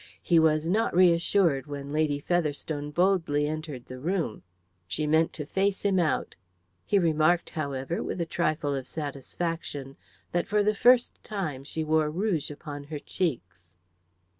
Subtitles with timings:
[0.23, 4.41] He was not reassured when Lady Featherstone boldly entered the room;
[4.87, 6.33] she meant to face him out.
[6.87, 9.97] He remarked, however, with a trifle of satisfaction
[10.31, 13.67] that for the first time she wore rouge upon her cheeks.